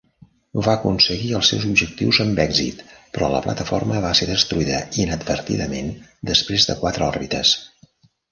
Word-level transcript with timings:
Va 0.67 0.69
aconseguir 0.75 1.27
els 1.39 1.49
seus 1.51 1.65
objectius 1.71 2.19
amb 2.23 2.41
èxit, 2.45 2.79
però 3.17 3.29
la 3.33 3.43
plataforma 3.47 4.01
va 4.07 4.13
ser 4.21 4.29
destruïda 4.31 4.79
inadvertidament 5.05 5.91
després 6.31 6.69
de 6.71 6.77
quatre 6.83 7.09
òrbites. 7.11 7.53